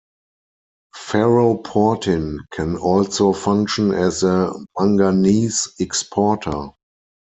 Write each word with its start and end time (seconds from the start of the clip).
Ferroportin 0.95 2.39
can 2.51 2.75
also 2.75 3.33
function 3.33 3.91
as 3.91 4.23
a 4.23 4.51
manganese 4.79 5.69
exporter. 5.77 6.69